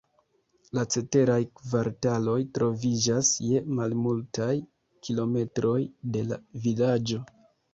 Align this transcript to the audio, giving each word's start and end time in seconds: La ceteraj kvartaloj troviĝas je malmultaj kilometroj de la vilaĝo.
La 0.77 0.83
ceteraj 0.95 1.35
kvartaloj 1.59 2.37
troviĝas 2.59 3.29
je 3.49 3.61
malmultaj 3.81 4.51
kilometroj 5.09 5.79
de 6.17 6.25
la 6.33 6.41
vilaĝo. 6.67 7.25